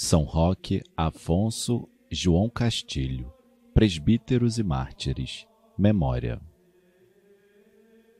[0.00, 3.34] São Roque, Afonso, João Castilho,
[3.74, 5.44] presbíteros e mártires.
[5.76, 6.40] Memória.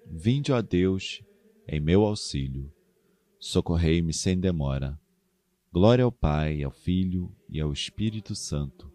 [0.04, 1.22] Vinde, ó Deus,
[1.68, 2.68] em meu auxílio.
[3.38, 4.98] Socorrei-me sem demora.
[5.72, 8.92] Glória ao Pai, ao Filho e ao Espírito Santo,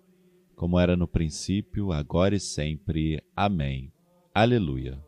[0.54, 3.23] como era no princípio, agora e sempre.
[3.34, 3.94] Amém.
[4.36, 5.02] Aleluia.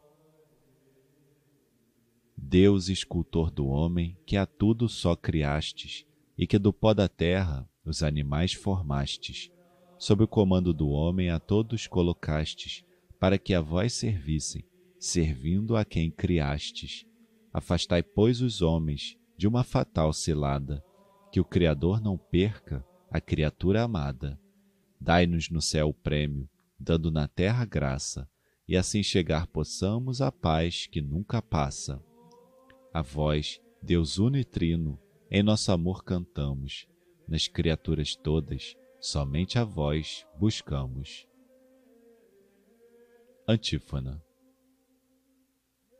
[2.37, 6.05] Deus, escultor do homem, que a tudo só criastes,
[6.37, 9.51] e que do pó da terra os animais formastes,
[9.97, 12.83] sob o comando do homem a todos colocastes,
[13.19, 14.65] para que a vós servissem,
[14.99, 17.05] servindo a quem criastes.
[17.53, 20.83] Afastai, pois, os homens de uma fatal cilada,
[21.31, 24.39] que o Criador não perca a criatura amada.
[24.99, 28.29] Dai-nos no céu o prêmio, dando na terra graça,
[28.67, 32.01] e assim chegar possamos à paz que nunca passa.
[32.93, 34.99] A vós, Deus unitrino,
[35.37, 36.87] em nosso amor cantamos,
[37.27, 41.27] nas criaturas todas, somente a vós buscamos.
[43.45, 44.23] Antífona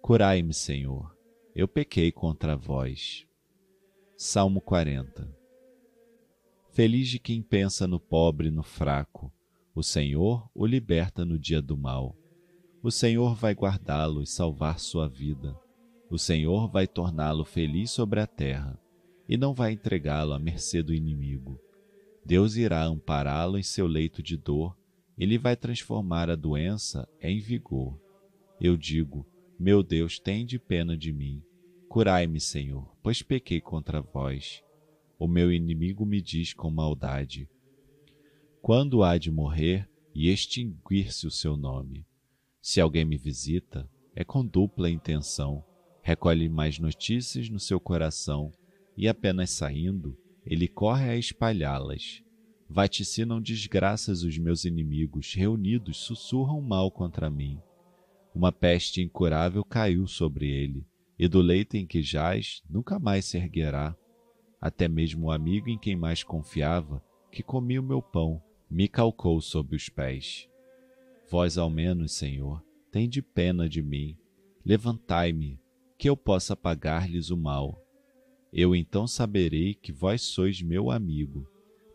[0.02, 1.14] Curai-me, Senhor,
[1.54, 3.28] eu pequei contra vós.
[4.16, 5.30] Salmo 40
[6.72, 9.30] Feliz de quem pensa no pobre e no fraco,
[9.76, 12.16] o Senhor o liberta no dia do mal.
[12.82, 15.60] O Senhor vai guardá-lo e salvar sua vida.
[16.10, 18.80] O Senhor vai torná-lo feliz sobre a terra
[19.28, 21.60] e não vai entregá-lo à mercê do inimigo.
[22.26, 24.76] Deus irá ampará-lo em seu leito de dor,
[25.18, 28.00] ele vai transformar a doença em vigor.
[28.60, 29.26] Eu digo:
[29.60, 31.42] Meu Deus, tende pena de mim.
[31.88, 34.64] Curai-me, Senhor, pois pequei contra vós.
[35.18, 37.48] O meu inimigo me diz com maldade:
[38.62, 42.06] Quando há de morrer e extinguir-se o seu nome?
[42.62, 45.64] Se alguém me visita, é com dupla intenção,
[46.02, 48.52] recolhe mais notícias no seu coração
[48.98, 52.24] e apenas saindo, ele corre a espalhá-las.
[52.70, 57.60] Vaticinam desgraças os meus inimigos, reunidos sussurram mal contra mim.
[58.34, 60.86] Uma peste incurável caiu sobre ele,
[61.18, 63.96] e do leito em que jaz nunca mais se erguerá.
[64.60, 69.40] Até mesmo o amigo em quem mais confiava, que comia o meu pão, me calcou
[69.42, 70.50] sob os pés.
[71.30, 74.18] Vós ao menos, Senhor, tende pena de mim.
[74.66, 75.60] Levantai-me,
[75.98, 77.85] que eu possa pagar-lhes o mal
[78.58, 81.46] eu então saberei que vós sois meu amigo,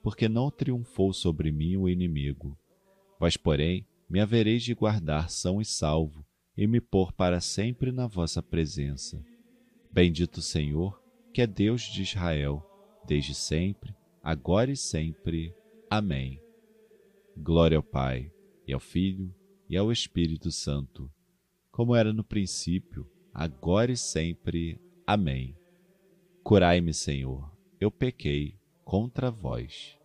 [0.03, 2.55] porque não triunfou sobre mim o inimigo.
[3.19, 6.23] Vós, porém, me havereis de guardar são e salvo,
[6.55, 9.25] e me pôr para sempre na vossa presença.
[9.91, 12.63] Bendito Senhor, que é Deus de Israel,
[13.07, 15.55] desde sempre, agora e sempre.
[15.89, 16.43] Amém.
[17.35, 18.31] Glória ao Pai,
[18.67, 19.35] e ao Filho,
[19.67, 21.11] e ao Espírito Santo,
[21.71, 24.79] como era no princípio, agora e sempre.
[25.07, 25.57] Amém.
[26.51, 27.49] Curai-me, Senhor,
[27.81, 29.97] eu pequei contra vós.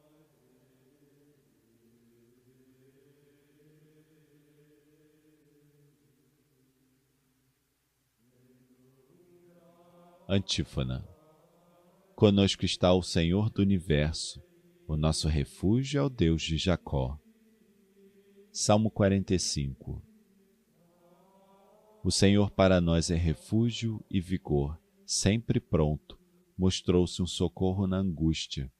[10.30, 11.04] Antífona.
[12.16, 14.40] Conosco está o Senhor do universo,
[14.88, 17.20] o nosso refúgio é o Deus de Jacó.
[18.52, 20.00] Salmo 45
[22.04, 26.24] O Senhor para nós é refúgio e vigor, sempre pronto
[26.58, 28.72] mostrou-se um socorro na angústia.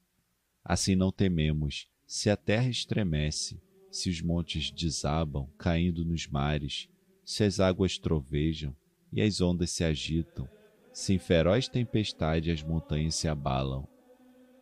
[0.64, 6.90] Assim não tememos, se a terra estremece, se os montes desabam, caindo nos mares,
[7.24, 8.76] se as águas trovejam
[9.12, 10.48] e as ondas se agitam,
[10.92, 13.88] se em feroz tempestade as montanhas se abalam.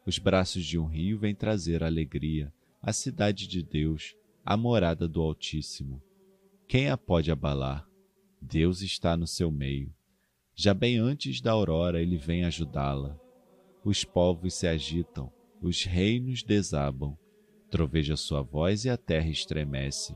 [0.05, 5.21] Os braços de um rio vêm trazer alegria, a cidade de Deus, a morada do
[5.21, 6.01] Altíssimo.
[6.67, 7.87] Quem a pode abalar?
[8.41, 9.93] Deus está no seu meio.
[10.55, 13.19] Já bem antes da aurora ele vem ajudá-la.
[13.83, 17.17] Os povos se agitam, os reinos desabam.
[17.71, 20.15] Troveja sua voz e a terra estremece.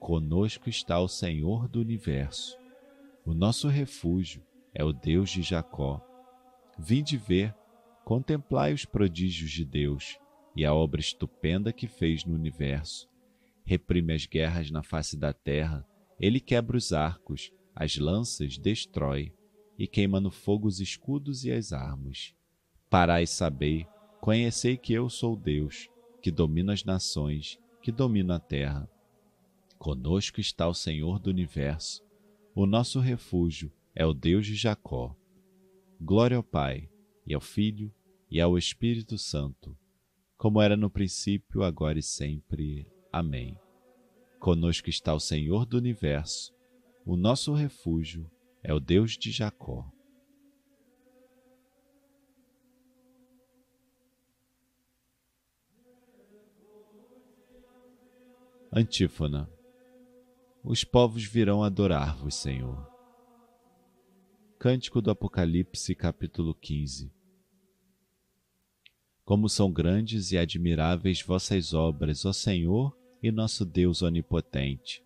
[0.00, 2.58] Conosco está o Senhor do universo.
[3.24, 4.42] O nosso refúgio
[4.74, 6.04] é o Deus de Jacó.
[6.76, 7.54] Vinde ver,
[8.04, 10.18] contemplai os prodígios de Deus
[10.56, 13.08] e a obra estupenda que fez no universo.
[13.64, 15.86] Reprime as guerras na face da terra,
[16.18, 19.32] ele quebra os arcos, as lanças destrói
[19.78, 22.34] e queima no fogo os escudos e as armas.
[22.88, 23.86] Parai sabei,
[24.24, 25.90] Conhecei que eu sou Deus,
[26.22, 28.88] que domino as nações, que domino a terra.
[29.78, 32.02] Conosco está o Senhor do universo.
[32.54, 35.14] O nosso refúgio é o Deus de Jacó.
[36.00, 36.88] Glória ao Pai,
[37.26, 37.92] e ao Filho,
[38.30, 39.76] e ao Espírito Santo,
[40.38, 42.86] como era no princípio, agora e sempre.
[43.12, 43.58] Amém.
[44.40, 46.54] Conosco está o Senhor do universo.
[47.04, 48.30] O nosso refúgio
[48.64, 49.86] é o Deus de Jacó.
[58.72, 59.48] Antífona
[60.64, 62.90] Os povos virão adorar-vos, Senhor.
[64.58, 67.12] Cântico do Apocalipse, capítulo 15
[69.24, 75.04] Como são grandes e admiráveis vossas obras, ó Senhor e nosso Deus onipotente.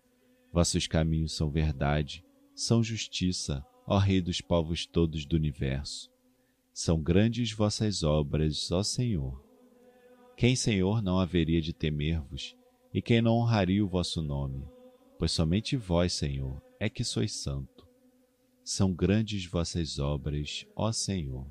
[0.51, 2.23] Vossos caminhos são verdade,
[2.59, 6.11] são justiça, ó Rei dos povos todos do universo.
[6.73, 9.41] São grandes vossas obras, ó Senhor.
[10.35, 12.57] Quem, Senhor, não haveria de temer-vos?
[12.93, 14.67] E quem não honraria o vosso nome?
[15.17, 17.87] Pois somente vós, Senhor, é que sois santo.
[18.61, 21.47] São grandes vossas obras, ó Senhor.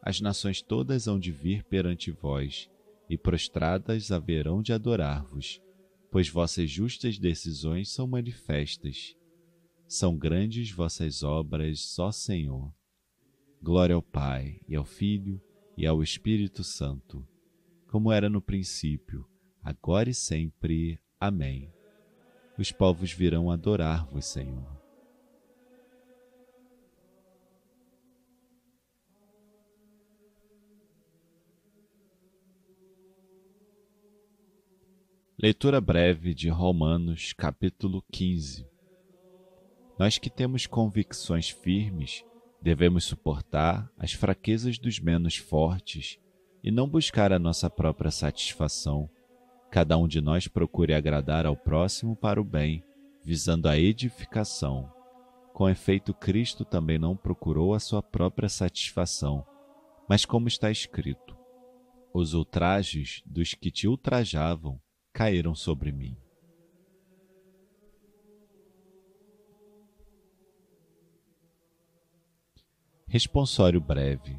[0.00, 2.70] As nações todas hão de vir perante vós,
[3.08, 5.60] e prostradas haverão de adorar-vos,
[6.12, 9.16] pois vossas justas decisões são manifestas.
[9.92, 12.72] São grandes vossas obras, ó Senhor.
[13.60, 15.42] Glória ao Pai, e ao Filho,
[15.76, 17.26] e ao Espírito Santo,
[17.88, 19.28] como era no princípio,
[19.60, 21.00] agora e sempre.
[21.18, 21.72] Amém.
[22.56, 24.80] Os povos virão adorar-vos, Senhor.
[35.36, 38.69] Leitura breve de Romanos, capítulo 15.
[40.00, 42.24] Nós que temos convicções firmes,
[42.60, 46.18] devemos suportar as fraquezas dos menos fortes
[46.64, 49.08] e não buscar a nossa própria satisfação
[49.70, 52.82] Cada um de nós procure agradar ao próximo para o bem,
[53.22, 54.92] visando a edificação.
[55.52, 59.46] Com efeito, Cristo também não procurou a sua própria satisfação,
[60.08, 61.36] mas como está escrito:
[62.12, 64.80] Os ultrajes dos que te ultrajavam
[65.12, 66.16] caíram sobre mim.
[73.12, 74.38] Responsório breve.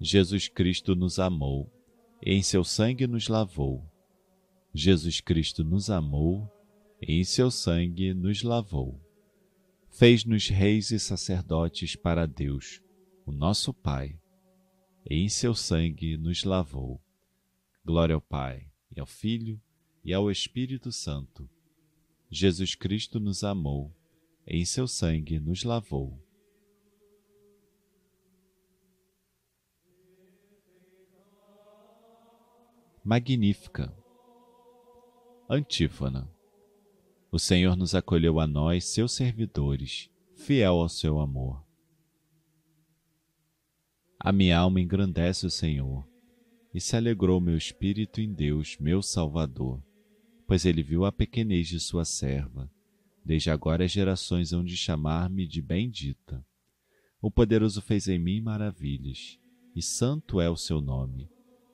[0.00, 1.72] Jesus Cristo nos amou
[2.20, 3.88] e em seu sangue nos lavou.
[4.74, 6.50] Jesus Cristo nos amou
[7.00, 9.00] e em seu sangue nos lavou.
[9.90, 12.82] Fez-nos reis e sacerdotes para Deus,
[13.24, 14.18] o nosso Pai,
[15.08, 17.00] e em seu sangue nos lavou.
[17.84, 19.62] Glória ao Pai, e ao Filho,
[20.04, 21.48] e ao Espírito Santo.
[22.28, 23.94] Jesus Cristo nos amou,
[24.44, 26.20] e em seu sangue nos lavou.
[33.02, 33.94] Magnífica.
[35.48, 36.30] Antífona.
[37.32, 41.64] O Senhor nos acolheu a nós, seus servidores, fiel ao seu amor.
[44.18, 46.06] A minha alma engrandece o Senhor,
[46.74, 49.82] e se alegrou meu espírito em Deus, meu Salvador,
[50.46, 52.70] pois ele viu a pequenez de sua serva.
[53.24, 56.44] Desde agora as gerações hão de chamar-me de bendita.
[57.20, 59.38] O poderoso fez em mim maravilhas,
[59.74, 61.30] e santo é o seu nome.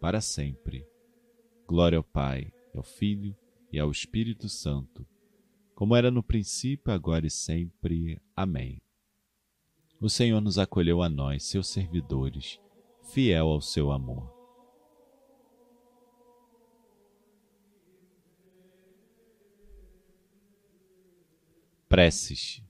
[0.00, 0.86] para sempre.
[1.66, 3.36] Glória ao Pai, ao Filho
[3.72, 5.06] e ao Espírito Santo,
[5.74, 8.20] como era no princípio, agora e sempre.
[8.34, 8.80] Amém.
[10.00, 12.60] O Senhor nos acolheu a nós, seus servidores,
[13.12, 14.32] fiel ao seu amor.
[21.88, 22.62] Preces.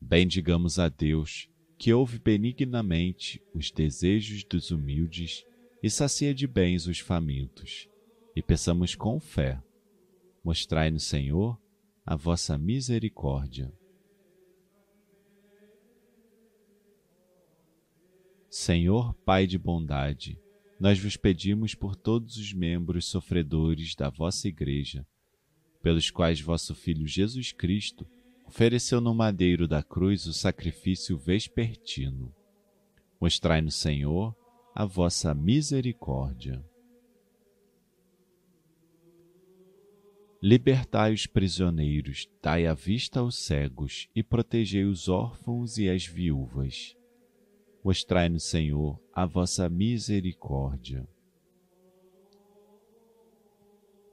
[0.00, 5.44] Bendigamos a Deus, que ouve benignamente os desejos dos humildes
[5.82, 7.88] e sacia de bens os famintos.
[8.34, 9.62] E peçamos com fé:
[10.44, 11.60] mostrai no Senhor
[12.04, 13.72] a vossa misericórdia.
[18.48, 20.36] Senhor Pai de bondade,
[20.78, 25.06] nós vos pedimos por todos os membros sofredores da vossa Igreja,
[25.82, 28.06] pelos quais vosso Filho Jesus Cristo
[28.44, 32.34] ofereceu no madeiro da cruz o sacrifício vespertino.
[33.20, 34.34] Mostrai no Senhor
[34.74, 36.64] a vossa misericórdia.
[40.42, 46.96] Libertai os prisioneiros, dai a vista aos cegos e protegei os órfãos e as viúvas.
[47.84, 51.06] Mostrai-nos, Senhor, a vossa misericórdia.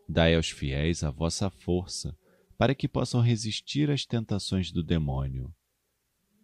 [0.10, 2.18] Dai aos fiéis a vossa força,
[2.58, 5.54] para que possam resistir às tentações do demônio.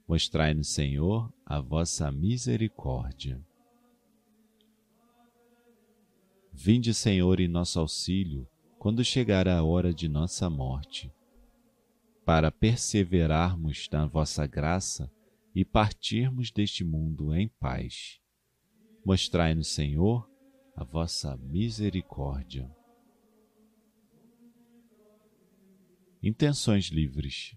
[0.07, 3.43] Mostrai-nos, Senhor, a vossa misericórdia.
[6.53, 11.11] Vinde, Senhor, em nosso auxílio quando chegar a hora de nossa morte,
[12.25, 15.11] para perseverarmos na vossa graça
[15.55, 18.19] e partirmos deste mundo em paz.
[19.05, 20.29] Mostrai-nos, Senhor,
[20.75, 22.69] a vossa misericórdia.
[26.21, 27.55] Intenções livres.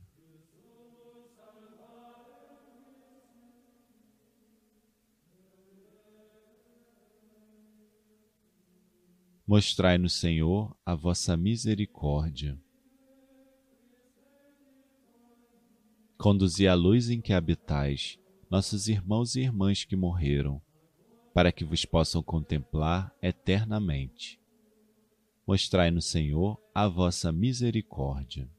[9.47, 12.61] Mostrai-nos, Senhor, a vossa misericórdia.
[16.19, 18.19] Conduzi a luz em que habitais
[18.51, 20.61] nossos irmãos e irmãs que morreram,
[21.33, 24.41] para que vos possam contemplar eternamente.
[25.47, 28.51] Mostrai-nos, Senhor, a vossa misericórdia.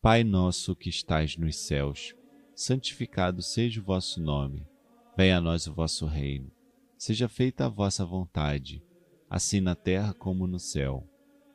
[0.00, 2.14] Pai nosso que estais nos céus,
[2.54, 4.66] santificado seja o vosso nome.
[5.14, 6.55] Venha a nós o vosso reino
[6.98, 8.82] Seja feita a vossa vontade,
[9.28, 11.06] assim na terra como no céu.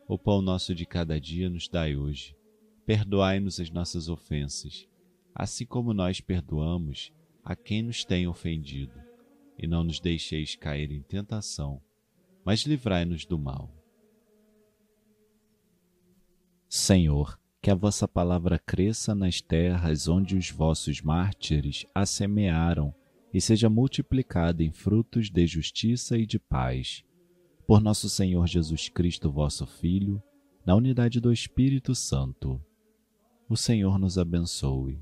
[0.07, 2.36] O pão nosso de cada dia nos dai hoje.
[2.86, 4.88] Perdoai-nos as nossas ofensas,
[5.33, 7.12] assim como nós perdoamos
[7.43, 8.93] a quem nos tem ofendido.
[9.57, 11.81] E não nos deixeis cair em tentação,
[12.45, 13.74] mas livrai-nos do mal.
[16.69, 22.93] Senhor, que a vossa palavra cresça nas terras onde os vossos mártires a semearam
[23.33, 27.03] e seja multiplicada em frutos de justiça e de paz.
[27.65, 30.21] Por nosso Senhor Jesus Cristo, vosso Filho,
[30.65, 32.61] na unidade do Espírito Santo.
[33.47, 35.00] O Senhor nos abençoe,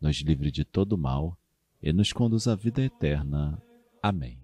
[0.00, 1.36] nos livre de todo mal
[1.82, 3.60] e nos conduz à vida eterna.
[4.02, 4.41] Amém.